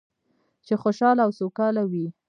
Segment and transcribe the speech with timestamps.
[0.65, 2.07] چې خوشحاله او سوکاله وي.